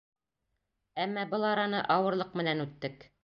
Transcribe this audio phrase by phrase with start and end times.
[1.03, 3.07] Әммә был араны ауырлыҡ менән үттек.